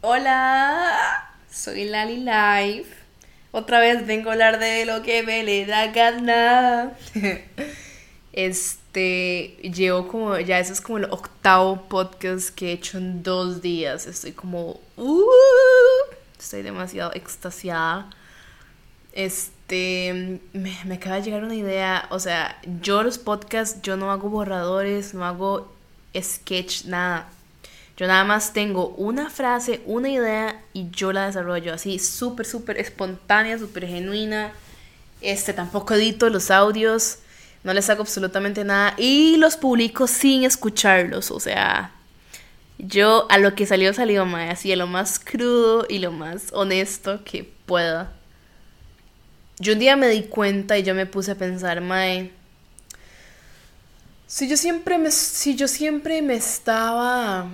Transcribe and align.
Hola, 0.00 1.28
soy 1.50 1.86
Lali 1.86 2.18
Live. 2.18 2.86
Otra 3.50 3.80
vez 3.80 4.06
vengo 4.06 4.30
a 4.30 4.34
hablar 4.34 4.60
de 4.60 4.86
lo 4.86 5.02
que 5.02 5.24
me 5.24 5.42
le 5.42 5.66
da 5.66 5.88
gana. 5.88 6.92
Este, 8.32 9.56
llevo 9.62 10.06
como, 10.06 10.38
ya 10.38 10.60
eso 10.60 10.72
es 10.72 10.80
como 10.80 10.98
el 10.98 11.06
octavo 11.06 11.88
podcast 11.88 12.50
que 12.50 12.68
he 12.68 12.72
hecho 12.74 12.98
en 12.98 13.24
dos 13.24 13.60
días. 13.60 14.06
Estoy 14.06 14.30
como, 14.30 14.78
uh, 14.96 15.24
estoy 16.38 16.62
demasiado 16.62 17.10
extasiada. 17.14 18.08
Este, 19.12 20.40
me 20.52 20.94
acaba 20.94 21.16
de 21.16 21.22
llegar 21.22 21.42
una 21.42 21.56
idea. 21.56 22.06
O 22.10 22.20
sea, 22.20 22.60
yo 22.82 23.02
los 23.02 23.18
podcasts, 23.18 23.82
yo 23.82 23.96
no 23.96 24.12
hago 24.12 24.28
borradores, 24.28 25.12
no 25.14 25.24
hago 25.24 25.72
sketch, 26.14 26.84
nada. 26.84 27.28
Yo 27.98 28.06
nada 28.06 28.22
más 28.22 28.52
tengo 28.52 28.90
una 28.90 29.28
frase, 29.28 29.82
una 29.84 30.08
idea 30.08 30.62
y 30.72 30.88
yo 30.90 31.12
la 31.12 31.26
desarrollo 31.26 31.74
así, 31.74 31.98
súper, 31.98 32.46
súper 32.46 32.78
espontánea, 32.78 33.58
súper 33.58 33.88
genuina. 33.88 34.52
Este, 35.20 35.52
tampoco 35.52 35.94
edito 35.94 36.30
los 36.30 36.52
audios, 36.52 37.18
no 37.64 37.74
les 37.74 37.90
hago 37.90 38.02
absolutamente 38.02 38.62
nada 38.62 38.94
y 38.98 39.36
los 39.38 39.56
publico 39.56 40.06
sin 40.06 40.44
escucharlos. 40.44 41.32
O 41.32 41.40
sea, 41.40 41.90
yo 42.78 43.26
a 43.30 43.38
lo 43.38 43.56
que 43.56 43.66
salió, 43.66 43.92
salió, 43.92 44.24
mae, 44.26 44.50
así, 44.50 44.70
a 44.72 44.76
lo 44.76 44.86
más 44.86 45.18
crudo 45.18 45.84
y 45.88 45.98
lo 45.98 46.12
más 46.12 46.52
honesto 46.52 47.24
que 47.24 47.50
pueda. 47.66 48.12
Yo 49.58 49.72
un 49.72 49.80
día 49.80 49.96
me 49.96 50.06
di 50.06 50.22
cuenta 50.22 50.78
y 50.78 50.84
yo 50.84 50.94
me 50.94 51.06
puse 51.06 51.32
a 51.32 51.34
pensar, 51.34 51.80
mae, 51.80 52.30
si 54.28 54.48
yo 54.48 54.56
siempre 54.56 54.98
me, 54.98 55.10
si 55.10 55.56
yo 55.56 55.66
siempre 55.66 56.22
me 56.22 56.36
estaba 56.36 57.48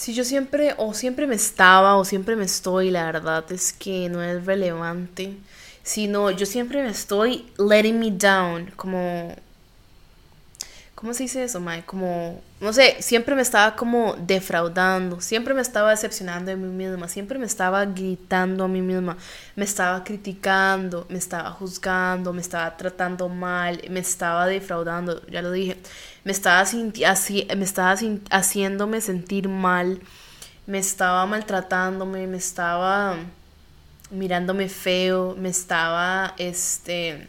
si 0.00 0.14
yo 0.14 0.24
siempre, 0.24 0.74
o 0.78 0.94
siempre 0.94 1.26
me 1.26 1.34
estaba, 1.34 1.96
o 1.96 2.06
siempre 2.06 2.34
me 2.34 2.46
estoy, 2.46 2.90
la 2.90 3.04
verdad 3.04 3.44
es 3.52 3.74
que 3.74 4.08
no 4.08 4.22
es 4.22 4.46
relevante. 4.46 5.36
Sino 5.82 6.30
yo 6.30 6.46
siempre 6.46 6.82
me 6.82 6.88
estoy 6.88 7.44
letting 7.58 7.98
me 7.98 8.10
down, 8.10 8.72
como 8.76 9.36
¿Cómo 11.00 11.14
se 11.14 11.22
dice 11.22 11.42
eso, 11.42 11.60
Mae? 11.60 11.82
Como, 11.86 12.42
no 12.60 12.74
sé, 12.74 12.96
siempre 13.00 13.34
me 13.34 13.40
estaba 13.40 13.74
como 13.74 14.16
defraudando, 14.18 15.22
siempre 15.22 15.54
me 15.54 15.62
estaba 15.62 15.88
decepcionando 15.92 16.50
de 16.50 16.58
mí 16.58 16.68
misma, 16.68 17.08
siempre 17.08 17.38
me 17.38 17.46
estaba 17.46 17.86
gritando 17.86 18.64
a 18.64 18.68
mí 18.68 18.82
misma, 18.82 19.16
me 19.56 19.64
estaba 19.64 20.04
criticando, 20.04 21.06
me 21.08 21.16
estaba 21.16 21.52
juzgando, 21.52 22.34
me 22.34 22.42
estaba 22.42 22.76
tratando 22.76 23.30
mal, 23.30 23.80
me 23.88 24.00
estaba 24.00 24.46
defraudando, 24.46 25.26
ya 25.28 25.40
lo 25.40 25.52
dije, 25.52 25.78
me 26.24 26.32
estaba, 26.32 26.60
así, 26.60 27.46
me 27.56 27.64
estaba 27.64 27.96
haciéndome 28.30 29.00
sentir 29.00 29.48
mal, 29.48 30.02
me 30.66 30.78
estaba 30.78 31.24
maltratándome, 31.24 32.26
me 32.26 32.36
estaba 32.36 33.16
mirándome 34.10 34.68
feo, 34.68 35.34
me 35.38 35.48
estaba, 35.48 36.34
este 36.36 37.26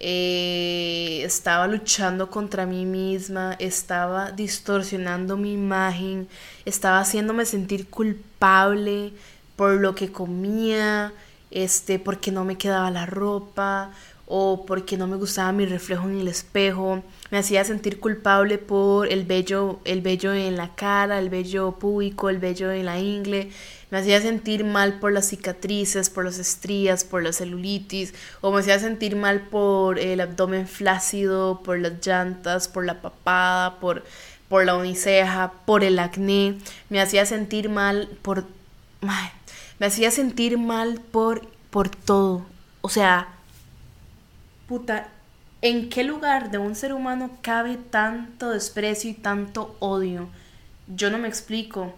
eh, 0.00 1.22
estaba 1.24 1.66
luchando 1.66 2.30
contra 2.30 2.66
mí 2.66 2.86
misma, 2.86 3.56
estaba 3.58 4.30
distorsionando 4.30 5.36
mi 5.36 5.52
imagen, 5.52 6.28
estaba 6.64 7.00
haciéndome 7.00 7.44
sentir 7.44 7.88
culpable 7.90 9.12
por 9.56 9.72
lo 9.72 9.96
que 9.96 10.12
comía, 10.12 11.12
este, 11.50 11.98
porque 11.98 12.30
no 12.30 12.44
me 12.44 12.56
quedaba 12.56 12.90
la 12.90 13.06
ropa 13.06 13.90
o 14.30 14.66
porque 14.66 14.98
no 14.98 15.06
me 15.06 15.16
gustaba 15.16 15.52
mi 15.52 15.64
reflejo 15.64 16.06
en 16.06 16.20
el 16.20 16.28
espejo, 16.28 17.02
me 17.30 17.38
hacía 17.38 17.64
sentir 17.64 17.98
culpable 17.98 18.58
por 18.58 19.10
el 19.10 19.24
vello, 19.24 19.80
el 19.86 20.02
vello 20.02 20.34
en 20.34 20.56
la 20.56 20.74
cara, 20.74 21.18
el 21.18 21.30
vello 21.30 21.72
púbico, 21.72 22.28
el 22.28 22.38
vello 22.38 22.70
en 22.70 22.84
la 22.84 22.98
ingle, 22.98 23.50
me 23.90 23.96
hacía 23.96 24.20
sentir 24.20 24.64
mal 24.64 25.00
por 25.00 25.12
las 25.12 25.30
cicatrices, 25.30 26.10
por 26.10 26.26
las 26.26 26.38
estrías, 26.38 27.04
por 27.04 27.22
la 27.22 27.32
celulitis, 27.32 28.12
o 28.42 28.52
me 28.52 28.60
hacía 28.60 28.78
sentir 28.78 29.16
mal 29.16 29.48
por 29.48 29.98
el 29.98 30.20
abdomen 30.20 30.68
flácido, 30.68 31.62
por 31.64 31.78
las 31.78 32.06
llantas, 32.06 32.68
por 32.68 32.84
la 32.84 33.00
papada, 33.00 33.80
por, 33.80 34.04
por 34.50 34.66
la 34.66 34.74
uniceja, 34.74 35.54
por 35.64 35.84
el 35.84 35.98
acné, 35.98 36.58
me 36.90 37.00
hacía 37.00 37.24
sentir 37.24 37.70
mal 37.70 38.10
por... 38.20 38.44
me 39.78 39.86
hacía 39.86 40.10
sentir 40.10 40.58
mal 40.58 41.00
por, 41.00 41.48
por 41.70 41.88
todo. 41.88 42.44
O 42.82 42.90
sea, 42.90 43.28
puta, 44.68 45.08
¿en 45.62 45.88
qué 45.88 46.04
lugar 46.04 46.50
de 46.50 46.58
un 46.58 46.74
ser 46.76 46.92
humano 46.92 47.30
cabe 47.42 47.76
tanto 47.76 48.50
desprecio 48.50 49.10
y 49.10 49.14
tanto 49.14 49.74
odio? 49.80 50.28
Yo 50.86 51.10
no 51.10 51.18
me 51.18 51.28
explico. 51.28 51.94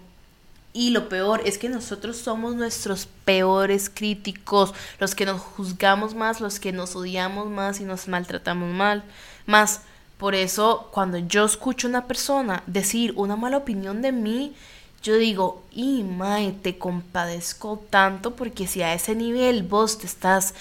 Y 0.72 0.90
lo 0.90 1.08
peor 1.08 1.42
es 1.44 1.58
que 1.58 1.68
nosotros 1.68 2.16
somos 2.16 2.54
nuestros 2.54 3.08
peores 3.24 3.90
críticos, 3.90 4.72
los 5.00 5.16
que 5.16 5.26
nos 5.26 5.40
juzgamos 5.40 6.14
más, 6.14 6.40
los 6.40 6.60
que 6.60 6.70
nos 6.70 6.94
odiamos 6.94 7.48
más 7.48 7.80
y 7.80 7.84
nos 7.84 8.06
maltratamos 8.06 8.72
mal. 8.72 9.02
Más, 9.46 9.80
por 10.16 10.36
eso 10.36 10.88
cuando 10.92 11.18
yo 11.18 11.44
escucho 11.44 11.88
a 11.88 11.90
una 11.90 12.06
persona 12.06 12.62
decir 12.68 13.12
una 13.16 13.34
mala 13.34 13.56
opinión 13.56 14.00
de 14.00 14.12
mí, 14.12 14.54
yo 15.02 15.16
digo, 15.16 15.64
y 15.72 16.04
mae, 16.04 16.52
te 16.52 16.78
compadezco 16.78 17.82
tanto 17.90 18.36
porque 18.36 18.68
si 18.68 18.82
a 18.82 18.94
ese 18.94 19.16
nivel 19.16 19.64
vos 19.64 19.98
te 19.98 20.06
estás 20.06 20.54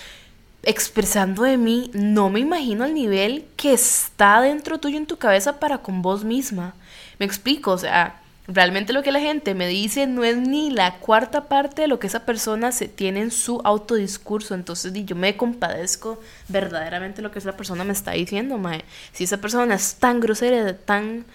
expresando 0.64 1.44
de 1.44 1.58
mí, 1.58 1.90
no 1.94 2.30
me 2.30 2.40
imagino 2.40 2.86
el 2.86 2.94
nivel 2.94 3.46
que 3.56 3.74
está 3.74 4.42
dentro 4.42 4.80
tuyo 4.80 4.98
en 4.98 5.06
tu 5.06 5.18
cabeza 5.18 5.60
para 5.60 5.80
con 5.80 6.02
vos 6.02 6.24
misma. 6.24 6.74
Me 7.18 7.26
explico, 7.26 7.72
o 7.72 7.78
sea, 7.78 8.20
Realmente 8.52 8.94
lo 8.94 9.04
que 9.04 9.12
la 9.12 9.20
gente 9.20 9.54
me 9.54 9.68
dice 9.68 10.08
no 10.08 10.24
es 10.24 10.36
ni 10.36 10.72
la 10.72 10.96
cuarta 10.96 11.48
parte 11.48 11.84
de 11.84 11.88
lo 11.88 12.00
que 12.00 12.08
esa 12.08 12.26
persona 12.26 12.72
se 12.72 12.88
tiene 12.88 13.22
en 13.22 13.30
su 13.30 13.62
autodiscurso. 13.64 14.56
Entonces 14.56 14.92
yo 15.06 15.16
me 15.16 15.38
compadezco 15.38 16.20
verdaderamente 16.48 17.22
lo 17.22 17.30
que 17.30 17.38
esa 17.38 17.56
persona 17.56 17.84
me 17.84 17.94
está 17.94 18.14
diciendo, 18.14 18.58
mae. 18.58 18.84
Si 19.12 19.26
esa 19.26 19.38
persona 19.38 19.76
es 19.76 19.98
tan 19.98 20.20
grosera, 20.20 20.76
tan 20.76 21.26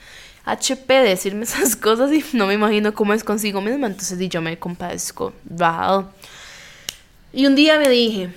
HP 0.45 0.93
de 0.93 1.09
decirme 1.11 1.45
esas 1.45 1.77
cosas 1.77 2.13
y 2.13 2.25
no 2.33 2.49
me 2.49 2.55
imagino 2.55 2.93
cómo 2.93 3.15
es 3.15 3.23
consigo 3.23 3.61
misma, 3.61 3.87
entonces 3.87 4.19
yo 4.29 4.43
me 4.43 4.59
compadezco. 4.59 5.33
Wow. 5.45 6.09
Y 7.33 7.47
un 7.47 7.55
día 7.55 7.79
me 7.79 7.89
dije, 7.91 8.31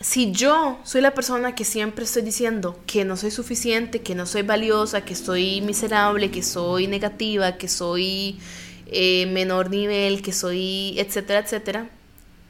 si 0.00 0.30
yo 0.32 0.78
soy 0.84 1.00
la 1.00 1.14
persona 1.14 1.54
que 1.54 1.64
siempre 1.64 2.04
estoy 2.04 2.22
diciendo 2.22 2.78
que 2.86 3.04
no 3.04 3.16
soy 3.16 3.30
suficiente, 3.30 4.02
que 4.02 4.14
no 4.14 4.26
soy 4.26 4.42
valiosa, 4.42 5.04
que 5.04 5.14
soy 5.14 5.62
miserable, 5.62 6.30
que 6.30 6.42
soy 6.42 6.86
negativa, 6.86 7.56
que 7.56 7.68
soy 7.68 8.38
eh, 8.88 9.26
menor 9.26 9.70
nivel, 9.70 10.22
que 10.22 10.32
soy, 10.32 10.98
etcétera, 10.98 11.40
etcétera, 11.40 11.88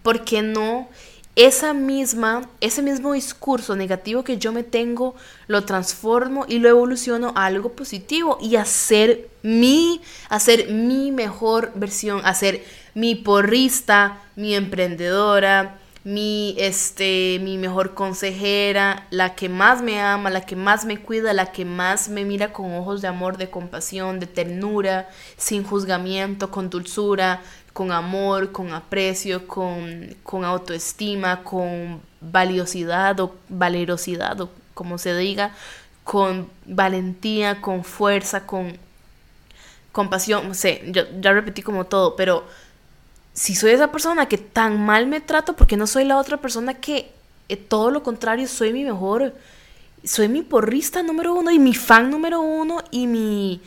¿por 0.02 0.24
qué 0.24 0.42
no 0.42 0.88
esa 1.36 1.74
misma, 1.74 2.48
ese 2.60 2.80
mismo 2.80 3.12
discurso 3.12 3.76
negativo 3.76 4.24
que 4.24 4.38
yo 4.38 4.52
me 4.52 4.62
tengo, 4.64 5.14
lo 5.48 5.64
transformo 5.64 6.46
y 6.48 6.58
lo 6.58 6.70
evoluciono 6.70 7.32
a 7.36 7.44
algo 7.44 7.72
positivo 7.72 8.38
y 8.40 8.56
hacer 8.56 9.28
mi, 9.42 10.00
hacer 10.30 10.70
mi 10.70 11.12
mejor 11.12 11.72
versión, 11.74 12.22
hacer 12.24 12.64
mi 12.94 13.14
porrista, 13.14 14.22
mi 14.34 14.54
emprendedora, 14.54 15.78
mi, 16.06 16.54
este, 16.56 17.40
mi 17.42 17.58
mejor 17.58 17.94
consejera, 17.94 19.08
la 19.10 19.34
que 19.34 19.48
más 19.48 19.82
me 19.82 20.00
ama, 20.00 20.30
la 20.30 20.42
que 20.42 20.54
más 20.54 20.84
me 20.84 20.98
cuida, 20.98 21.32
la 21.32 21.50
que 21.50 21.64
más 21.64 22.08
me 22.08 22.24
mira 22.24 22.52
con 22.52 22.72
ojos 22.74 23.02
de 23.02 23.08
amor, 23.08 23.38
de 23.38 23.50
compasión, 23.50 24.20
de 24.20 24.28
ternura, 24.28 25.08
sin 25.36 25.64
juzgamiento, 25.64 26.52
con 26.52 26.70
dulzura, 26.70 27.42
con 27.72 27.90
amor, 27.90 28.52
con 28.52 28.72
aprecio, 28.72 29.48
con, 29.48 30.14
con 30.22 30.44
autoestima, 30.44 31.42
con 31.42 32.00
valiosidad 32.20 33.18
o 33.18 33.34
valerosidad 33.48 34.40
o 34.40 34.50
como 34.74 34.98
se 34.98 35.16
diga, 35.16 35.56
con 36.04 36.48
valentía, 36.66 37.60
con 37.60 37.82
fuerza, 37.82 38.46
con 38.46 38.78
compasión, 39.90 40.46
no 40.46 40.54
sé, 40.54 40.84
yo 40.86 41.02
ya 41.20 41.32
repetí 41.32 41.62
como 41.62 41.86
todo, 41.86 42.14
pero 42.14 42.44
si 43.36 43.54
soy 43.54 43.72
esa 43.72 43.92
persona 43.92 44.26
que 44.26 44.38
tan 44.38 44.80
mal 44.84 45.06
me 45.06 45.20
trato, 45.20 45.54
porque 45.54 45.76
no 45.76 45.86
soy 45.86 46.04
la 46.04 46.16
otra 46.16 46.38
persona 46.38 46.72
que 46.72 47.12
eh, 47.50 47.56
todo 47.56 47.90
lo 47.90 48.02
contrario, 48.02 48.48
soy 48.48 48.72
mi 48.72 48.82
mejor, 48.82 49.34
soy 50.04 50.28
mi 50.28 50.40
porrista 50.40 51.02
número 51.02 51.34
uno 51.34 51.50
y 51.50 51.58
mi 51.58 51.74
fan 51.74 52.10
número 52.10 52.40
uno 52.40 52.82
y 52.90 53.06
mi 53.06 53.60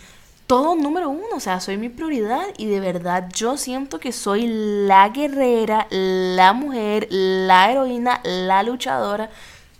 todo 0.47 0.75
número 0.75 1.11
uno, 1.11 1.35
o 1.35 1.39
sea, 1.39 1.59
soy 1.59 1.77
mi 1.77 1.89
prioridad 1.89 2.41
y 2.57 2.65
de 2.65 2.79
verdad 2.79 3.29
yo 3.31 3.57
siento 3.57 3.99
que 3.99 4.11
soy 4.11 4.47
la 4.47 5.07
guerrera, 5.09 5.85
la 5.91 6.53
mujer, 6.53 7.07
la 7.11 7.71
heroína, 7.71 8.21
la 8.23 8.63
luchadora, 8.63 9.29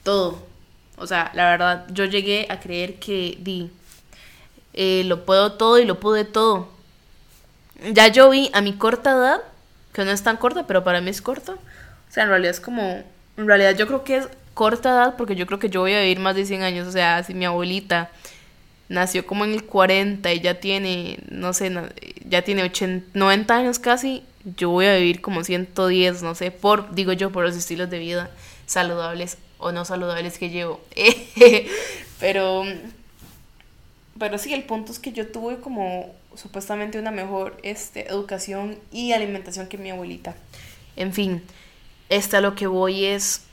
todo. 0.04 0.38
O 0.98 1.08
sea, 1.08 1.32
la 1.34 1.50
verdad, 1.50 1.88
yo 1.92 2.06
llegué 2.06 2.46
a 2.52 2.60
creer 2.60 3.00
que 3.00 3.40
di, 3.40 3.72
eh, 4.74 5.02
lo 5.06 5.26
puedo 5.26 5.54
todo 5.54 5.80
y 5.80 5.86
lo 5.86 6.00
pude 6.00 6.26
todo. 6.26 6.68
Ya 7.92 8.10
yo 8.10 8.30
vi 8.30 8.52
a 8.54 8.62
mi 8.62 8.74
corta 8.74 9.14
edad 9.14 9.42
no 10.06 10.12
es 10.12 10.24
tan 10.24 10.38
corta, 10.38 10.66
pero 10.68 10.84
para 10.84 11.02
mí 11.02 11.10
es 11.10 11.22
corta. 11.22 11.54
O 11.54 12.12
sea, 12.12 12.24
en 12.24 12.30
realidad 12.30 12.52
es 12.52 12.60
como, 12.60 13.04
en 13.38 13.48
realidad 13.48 13.76
yo 13.76 13.88
creo 13.88 14.04
que 14.04 14.18
es 14.18 14.30
corta 14.54 14.90
edad 14.90 15.16
porque 15.18 15.36
yo 15.36 15.46
creo 15.46 15.60
que 15.60 15.70
yo 15.70 15.82
voy 15.82 15.94
a 15.94 16.02
vivir 16.02 16.20
más 16.20 16.36
de 16.36 16.46
100 16.46 16.64
años. 16.64 16.88
O 16.88 16.92
sea, 16.92 17.24
si 17.24 17.34
mi 17.34 17.46
abuelita 17.46 18.10
nació 18.90 19.26
como 19.26 19.46
en 19.46 19.54
el 19.54 19.64
40 19.64 20.34
y 20.34 20.42
ya 20.42 20.60
tiene, 20.60 21.20
no 21.30 21.54
sé, 21.54 21.72
ya 22.26 22.42
tiene 22.42 22.64
80, 22.64 23.12
90 23.14 23.56
años 23.56 23.80
casi, 23.80 24.24
yo 24.58 24.70
voy 24.70 24.88
a 24.88 24.96
vivir 24.96 25.22
como 25.22 25.44
110, 25.44 26.24
no 26.24 26.36
sé, 26.36 26.52
por, 26.52 26.94
digo 26.94 27.14
yo, 27.14 27.32
por 27.32 27.46
los 27.46 27.56
estilos 27.56 27.90
de 27.90 28.00
vida 28.00 28.32
saludables 28.66 29.38
o 29.60 29.72
no 29.72 29.86
saludables 29.86 30.38
que 30.38 30.50
llevo. 30.50 30.82
pero, 32.20 32.64
pero 34.20 34.38
sí, 34.38 34.54
el 34.54 34.64
punto 34.64 34.92
es 34.92 35.00
que 35.00 35.12
yo 35.12 35.28
tuve 35.28 35.60
como 35.60 36.14
supuestamente 36.36 37.00
una 37.00 37.12
mejor 37.12 37.58
este, 37.64 38.08
educación 38.10 38.78
y 38.92 39.14
alimentación 39.14 39.68
que 39.68 39.78
mi 39.78 39.90
abuelita. 39.90 40.36
En 40.96 41.14
fin, 41.14 41.42
esta 42.10 42.42
lo 42.42 42.56
que 42.56 42.68
voy 42.68 43.06
es, 43.06 43.44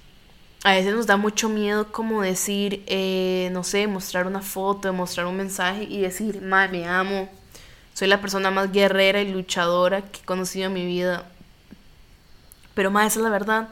a 0.64 0.72
veces 0.72 0.94
nos 0.94 1.06
da 1.06 1.16
mucho 1.16 1.48
miedo 1.48 1.92
como 1.92 2.22
decir, 2.22 2.82
eh, 2.86 3.48
no 3.52 3.62
sé, 3.64 3.86
mostrar 3.86 4.26
una 4.26 4.42
foto, 4.42 4.92
mostrar 4.92 5.26
un 5.26 5.36
mensaje 5.36 5.84
y 5.84 6.00
decir, 6.00 6.42
madre, 6.42 6.78
me 6.78 6.88
amo, 6.88 7.28
soy 7.94 8.08
la 8.08 8.20
persona 8.20 8.50
más 8.50 8.72
guerrera 8.72 9.22
y 9.22 9.30
luchadora 9.30 10.02
que 10.02 10.20
he 10.20 10.24
conocido 10.24 10.66
en 10.66 10.74
mi 10.74 10.84
vida. 10.84 11.24
Pero 12.74 12.90
más, 12.90 13.12
esa 13.12 13.20
es 13.20 13.24
la 13.24 13.30
verdad. 13.30 13.68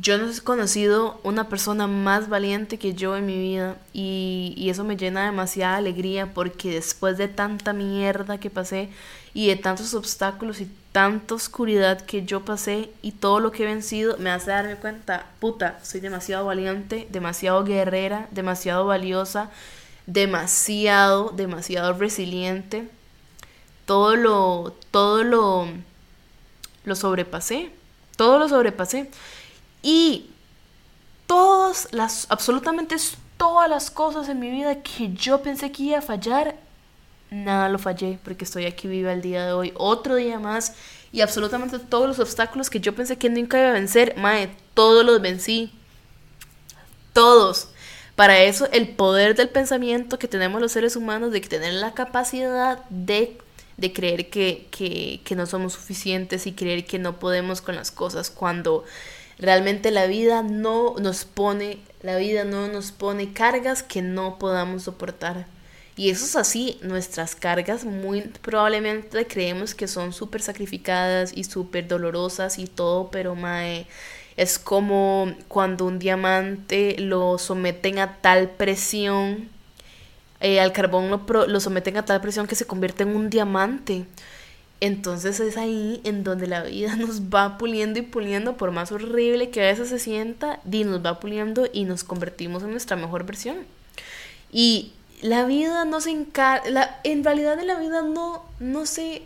Yo 0.00 0.16
no 0.16 0.30
he 0.30 0.40
conocido 0.40 1.20
una 1.24 1.48
persona 1.48 1.86
más 1.86 2.28
valiente 2.28 2.78
que 2.78 2.94
yo 2.94 3.16
en 3.16 3.26
mi 3.26 3.38
vida 3.38 3.76
y, 3.92 4.68
eso 4.70 4.84
me 4.84 4.96
llena 4.96 5.24
demasiada 5.26 5.76
alegría 5.76 6.32
porque 6.32 6.70
después 6.70 7.18
de 7.18 7.28
tanta 7.28 7.72
mierda 7.72 8.38
que 8.38 8.50
pasé 8.50 8.88
y 9.34 9.48
de 9.48 9.56
tantos 9.56 9.94
obstáculos 9.94 10.60
y 10.60 10.70
tanta 10.92 11.34
oscuridad 11.34 12.00
que 12.00 12.24
yo 12.24 12.44
pasé 12.44 12.90
y 13.02 13.12
todo 13.12 13.40
lo 13.40 13.52
que 13.52 13.64
he 13.64 13.66
vencido 13.66 14.16
me 14.18 14.30
hace 14.30 14.52
darme 14.52 14.76
cuenta, 14.76 15.26
puta, 15.40 15.78
soy 15.82 16.00
demasiado 16.00 16.46
valiente, 16.46 17.06
demasiado 17.10 17.64
guerrera, 17.64 18.28
demasiado 18.30 18.86
valiosa, 18.86 19.50
demasiado, 20.06 21.30
demasiado 21.30 21.92
resiliente 21.94 22.88
todo 23.90 24.14
lo, 24.14 24.72
todo 24.92 25.24
lo, 25.24 25.66
lo 26.84 26.94
sobrepasé, 26.94 27.70
todo 28.16 28.38
lo 28.38 28.48
sobrepasé. 28.48 29.10
Y 29.82 30.30
todas 31.26 31.88
las, 31.92 32.26
absolutamente 32.28 32.96
todas 33.36 33.68
las 33.70 33.90
cosas 33.90 34.28
en 34.28 34.38
mi 34.38 34.50
vida 34.50 34.82
que 34.82 35.12
yo 35.12 35.42
pensé 35.42 35.72
que 35.72 35.84
iba 35.84 35.98
a 35.98 36.02
fallar, 36.02 36.56
nada 37.30 37.68
lo 37.68 37.78
fallé 37.78 38.18
porque 38.22 38.44
estoy 38.44 38.66
aquí 38.66 38.88
viva 38.88 39.12
el 39.12 39.22
día 39.22 39.46
de 39.46 39.52
hoy, 39.52 39.72
otro 39.76 40.16
día 40.16 40.38
más 40.38 40.74
y 41.12 41.22
absolutamente 41.22 41.78
todos 41.78 42.08
los 42.08 42.18
obstáculos 42.18 42.68
que 42.68 42.80
yo 42.80 42.94
pensé 42.94 43.16
que 43.16 43.30
nunca 43.30 43.58
iba 43.58 43.70
a 43.70 43.72
vencer, 43.72 44.14
mae, 44.16 44.50
todos 44.74 45.04
los 45.04 45.20
vencí. 45.20 45.72
Todos. 47.12 47.68
Para 48.14 48.42
eso 48.42 48.68
el 48.72 48.88
poder 48.88 49.34
del 49.34 49.48
pensamiento 49.48 50.18
que 50.18 50.28
tenemos 50.28 50.60
los 50.60 50.72
seres 50.72 50.94
humanos 50.94 51.32
de 51.32 51.40
tener 51.40 51.72
la 51.74 51.94
capacidad 51.94 52.84
de 52.90 53.38
de 53.80 53.94
creer 53.94 54.28
que, 54.28 54.66
que, 54.70 55.34
no 55.34 55.46
somos 55.46 55.72
suficientes 55.72 56.46
y 56.46 56.52
creer 56.52 56.84
que 56.84 56.98
no 56.98 57.18
podemos 57.18 57.62
con 57.62 57.76
las 57.76 57.90
cosas 57.90 58.30
cuando 58.30 58.84
realmente 59.40 59.90
la 59.90 60.06
vida 60.06 60.42
no 60.42 60.94
nos 60.98 61.24
pone, 61.24 61.78
la 62.02 62.16
vida 62.16 62.44
no 62.44 62.68
nos 62.68 62.92
pone 62.92 63.32
cargas 63.32 63.82
que 63.82 64.02
no 64.02 64.38
podamos 64.38 64.84
soportar. 64.84 65.46
Y 65.96 66.10
eso 66.10 66.24
es 66.24 66.36
así, 66.36 66.78
nuestras 66.82 67.34
cargas 67.34 67.84
muy 67.84 68.22
probablemente 68.22 69.26
creemos 69.26 69.74
que 69.74 69.88
son 69.88 70.12
súper 70.12 70.42
sacrificadas 70.42 71.32
y 71.34 71.44
súper 71.44 71.88
dolorosas 71.88 72.58
y 72.58 72.66
todo, 72.66 73.10
pero 73.10 73.34
mae, 73.34 73.86
es 74.36 74.58
como 74.58 75.34
cuando 75.48 75.84
un 75.86 75.98
diamante 75.98 76.96
lo 76.98 77.36
someten 77.38 77.98
a 77.98 78.18
tal 78.20 78.50
presión 78.50 79.50
eh, 80.40 80.58
al 80.60 80.72
carbón 80.72 81.10
lo, 81.10 81.46
lo 81.46 81.60
someten 81.60 81.96
a 81.98 82.04
tal 82.04 82.20
presión 82.20 82.46
que 82.46 82.54
se 82.54 82.66
convierte 82.66 83.02
en 83.02 83.14
un 83.14 83.30
diamante. 83.30 84.06
Entonces 84.80 85.40
es 85.40 85.56
ahí 85.56 86.00
en 86.04 86.24
donde 86.24 86.46
la 86.46 86.62
vida 86.62 86.96
nos 86.96 87.22
va 87.22 87.58
puliendo 87.58 87.98
y 87.98 88.02
puliendo, 88.02 88.56
por 88.56 88.70
más 88.70 88.92
horrible 88.92 89.50
que 89.50 89.62
a 89.62 89.66
veces 89.66 89.88
se 89.88 89.98
sienta, 89.98 90.60
y 90.70 90.84
nos 90.84 91.04
va 91.04 91.20
puliendo 91.20 91.68
y 91.72 91.84
nos 91.84 92.04
convertimos 92.04 92.62
en 92.62 92.70
nuestra 92.70 92.96
mejor 92.96 93.24
versión. 93.24 93.58
Y 94.52 94.92
la 95.22 95.44
vida 95.44 95.84
no 95.84 96.00
se 96.00 96.10
encarga, 96.10 96.98
en 97.04 97.22
realidad 97.24 97.58
en 97.58 97.66
la 97.66 97.78
vida 97.78 98.02
no, 98.02 98.44
no 98.58 98.86
se, 98.86 99.22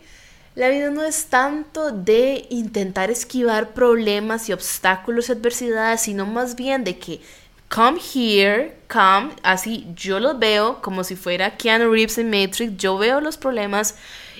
la 0.56 0.68
vida 0.68 0.90
no 0.90 1.02
es 1.04 1.26
tanto 1.26 1.92
de 1.92 2.46
intentar 2.50 3.10
esquivar 3.10 3.74
problemas 3.74 4.48
y 4.48 4.52
obstáculos 4.52 5.28
y 5.28 5.32
adversidades, 5.32 6.02
sino 6.02 6.26
más 6.26 6.56
bien 6.56 6.82
de 6.82 6.98
que 6.98 7.20
come 7.68 8.00
here, 8.14 8.76
come, 8.88 9.32
así 9.42 9.86
yo 9.94 10.20
los 10.20 10.38
veo 10.38 10.82
como 10.82 11.04
si 11.04 11.16
fuera 11.16 11.56
Keanu 11.56 11.92
Reeves 11.92 12.18
en 12.18 12.30
Matrix, 12.30 12.76
yo 12.76 12.98
veo 12.98 13.20
los 13.20 13.36
problemas 13.36 13.94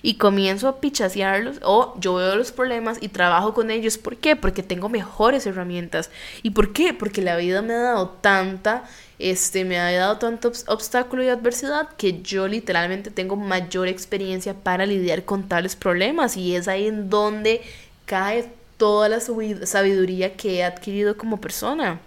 y 0.05 0.17
comienzo 0.17 0.69
a 0.69 0.81
pichasearlos 0.81 1.61
o 1.63 1.95
yo 1.99 2.17
veo 2.17 2.37
los 2.37 2.53
problemas 2.53 2.99
y 3.01 3.09
trabajo 3.09 3.55
con 3.55 3.71
ellos. 3.71 3.97
¿Por 3.97 4.19
qué? 4.19 4.37
Porque 4.37 4.63
tengo 4.63 4.91
mejores 4.91 5.47
herramientas. 5.47 6.11
¿Y 6.43 6.51
por 6.51 6.75
qué? 6.75 6.93
Porque 6.93 7.23
la 7.23 7.39
vida 7.39 7.63
me 7.63 7.73
ha 7.73 7.79
dado 7.79 8.11
tanta, 8.21 8.85
este, 9.19 9.65
me 9.65 9.79
ha 9.79 9.91
dado 9.91 10.19
tanto 10.19 10.53
obstáculo 10.67 11.25
y 11.25 11.31
adversidad 11.31 11.89
que 11.97 12.21
yo 12.21 12.47
literalmente 12.47 13.11
tengo 13.11 13.37
mayor 13.37 13.89
experiencia 13.89 14.53
para 14.53 14.85
lidiar 14.85 15.25
con 15.25 15.49
tales 15.49 15.75
problemas 15.75 16.37
y 16.37 16.55
es 16.55 16.69
ahí 16.69 16.87
en 16.87 17.09
donde 17.09 17.63
cae 18.05 18.53
toda 18.77 19.09
la 19.09 19.21
sabiduría 19.21 20.37
que 20.37 20.57
he 20.57 20.65
adquirido 20.65 21.17
como 21.17 21.41
persona. 21.41 21.99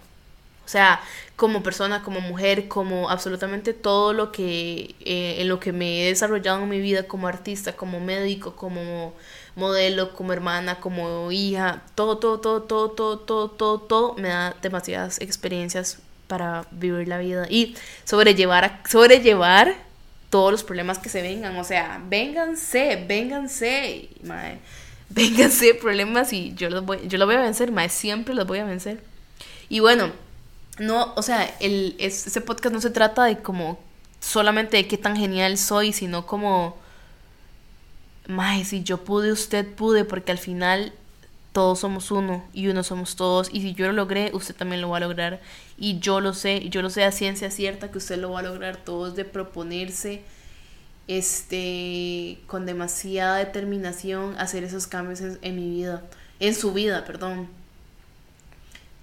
O 0.68 0.70
sea, 0.70 1.00
como 1.34 1.62
persona, 1.62 2.02
como 2.02 2.20
mujer, 2.20 2.68
como 2.68 3.08
absolutamente 3.08 3.72
todo 3.72 4.12
lo 4.12 4.32
que 4.32 4.94
eh, 5.00 5.36
en 5.38 5.48
lo 5.48 5.60
que 5.60 5.72
me 5.72 6.02
he 6.02 6.08
desarrollado 6.08 6.62
en 6.62 6.68
mi 6.68 6.78
vida 6.78 7.04
como 7.04 7.26
artista, 7.26 7.72
como 7.72 8.00
médico, 8.00 8.54
como 8.54 9.14
modelo, 9.56 10.12
como 10.12 10.34
hermana, 10.34 10.78
como 10.78 11.32
hija, 11.32 11.84
todo, 11.94 12.18
todo, 12.18 12.40
todo, 12.40 12.64
todo, 12.64 12.90
todo, 12.90 13.18
todo, 13.18 13.50
todo, 13.50 13.80
todo 13.80 14.14
me 14.16 14.28
da 14.28 14.54
demasiadas 14.60 15.22
experiencias 15.22 16.00
para 16.26 16.66
vivir 16.70 17.08
la 17.08 17.16
vida 17.16 17.46
y 17.48 17.74
sobrellevar, 18.04 18.82
sobrellevar 18.86 19.74
todos 20.28 20.52
los 20.52 20.64
problemas 20.64 20.98
que 20.98 21.08
se 21.08 21.22
vengan. 21.22 21.56
O 21.56 21.64
sea, 21.64 21.98
vénganse, 22.10 23.06
vénganse, 23.08 24.10
madre, 24.22 24.58
vénganse 25.08 25.72
problemas 25.72 26.30
y 26.34 26.52
yo 26.56 26.68
los 26.68 26.84
voy, 26.84 27.08
yo 27.08 27.16
los 27.16 27.26
voy 27.26 27.36
a 27.36 27.40
vencer, 27.40 27.72
madre, 27.72 27.88
siempre 27.88 28.34
los 28.34 28.46
voy 28.46 28.58
a 28.58 28.66
vencer. 28.66 29.02
Y 29.70 29.80
bueno, 29.80 30.12
no, 30.78 31.12
o 31.16 31.22
sea, 31.22 31.44
el, 31.60 31.96
ese 31.98 32.40
podcast 32.40 32.72
no 32.72 32.80
se 32.80 32.90
trata 32.90 33.24
de 33.24 33.38
como 33.38 33.78
solamente 34.20 34.76
de 34.76 34.86
qué 34.86 34.98
tan 34.98 35.16
genial 35.16 35.58
soy, 35.58 35.92
sino 35.92 36.26
como, 36.26 36.76
Mae, 38.26 38.64
si 38.64 38.82
yo 38.82 39.04
pude, 39.04 39.32
usted 39.32 39.66
pude, 39.74 40.04
porque 40.04 40.32
al 40.32 40.38
final 40.38 40.92
todos 41.52 41.80
somos 41.80 42.10
uno 42.10 42.44
y 42.52 42.68
uno 42.68 42.82
somos 42.84 43.16
todos. 43.16 43.48
Y 43.52 43.62
si 43.62 43.74
yo 43.74 43.86
lo 43.86 43.92
logré, 43.92 44.30
usted 44.34 44.54
también 44.54 44.80
lo 44.80 44.90
va 44.90 44.98
a 44.98 45.00
lograr. 45.00 45.40
Y 45.76 45.98
yo 45.98 46.20
lo 46.20 46.34
sé, 46.34 46.68
yo 46.68 46.82
lo 46.82 46.90
sé 46.90 47.04
a 47.04 47.12
ciencia 47.12 47.50
cierta 47.50 47.90
que 47.90 47.98
usted 47.98 48.18
lo 48.18 48.30
va 48.32 48.40
a 48.40 48.42
lograr. 48.42 48.76
Todos 48.76 49.16
de 49.16 49.24
proponerse 49.24 50.22
este 51.08 52.38
con 52.46 52.66
demasiada 52.66 53.38
determinación 53.38 54.36
hacer 54.38 54.62
esos 54.62 54.86
cambios 54.86 55.20
en 55.20 55.56
mi 55.56 55.70
vida, 55.70 56.02
en 56.38 56.54
su 56.54 56.72
vida, 56.72 57.04
perdón 57.04 57.57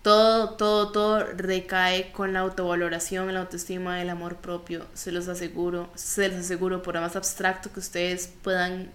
todo, 0.05 0.51
todo, 0.51 0.91
todo 0.91 1.23
recae 1.35 2.11
con 2.11 2.31
la 2.31 2.41
autovaloración, 2.41 3.33
la 3.33 3.39
autoestima, 3.39 4.03
el 4.03 4.11
amor 4.11 4.35
propio. 4.35 4.85
Se 4.93 5.11
los 5.11 5.27
aseguro, 5.27 5.89
se 5.95 6.29
los 6.29 6.41
aseguro, 6.41 6.83
por 6.83 7.01
más 7.01 7.15
abstracto 7.15 7.73
que 7.73 7.79
ustedes 7.79 8.31
puedan 8.43 8.91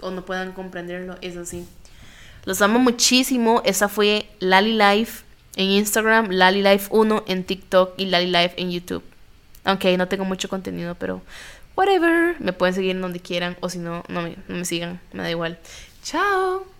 o 0.00 0.12
no 0.12 0.24
puedan 0.24 0.52
comprenderlo, 0.52 1.16
es 1.20 1.36
así. 1.36 1.66
Los 2.44 2.62
amo 2.62 2.78
muchísimo. 2.78 3.60
Esa 3.64 3.88
fue 3.88 4.30
Lali 4.38 4.78
Life 4.78 5.24
en 5.56 5.70
Instagram, 5.70 6.30
Lali 6.30 6.62
Life 6.62 6.86
1 6.92 7.24
en 7.26 7.42
TikTok 7.42 7.94
y 7.96 8.04
Lali 8.04 8.30
Life 8.30 8.54
en 8.56 8.70
YouTube. 8.70 9.02
Aunque 9.64 9.96
no 9.96 10.06
tengo 10.06 10.24
mucho 10.24 10.48
contenido, 10.48 10.94
pero 10.94 11.22
whatever. 11.74 12.36
Me 12.38 12.52
pueden 12.52 12.76
seguir 12.76 13.00
donde 13.00 13.18
quieran 13.18 13.56
o 13.58 13.68
si 13.68 13.80
no, 13.80 14.04
no 14.06 14.22
me, 14.22 14.36
no 14.46 14.58
me 14.58 14.64
sigan. 14.64 15.00
Me 15.12 15.24
da 15.24 15.30
igual. 15.32 15.58
Chao. 16.04 16.77